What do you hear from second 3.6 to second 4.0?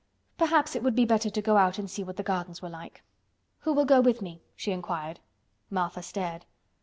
will